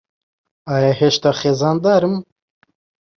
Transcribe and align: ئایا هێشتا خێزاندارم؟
ئایا 0.69 0.93
هێشتا 0.99 1.31
خێزاندارم؟ 1.39 2.15